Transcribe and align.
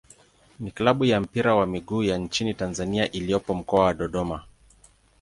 ni 0.59 0.71
klabu 0.71 1.05
ya 1.05 1.21
mpira 1.21 1.55
wa 1.55 1.65
miguu 1.67 2.03
ya 2.03 2.17
nchini 2.17 2.53
Tanzania 2.53 3.11
iliyopo 3.11 3.53
Mkoa 3.53 3.85
wa 3.85 3.93
Dodoma. 3.93 4.43